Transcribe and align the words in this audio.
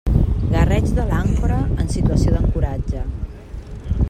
Garreig 0.53 0.87
de 0.99 1.05
l'àncora 1.11 1.59
en 1.85 1.93
situació 1.97 2.35
d'ancoratge. 2.37 3.07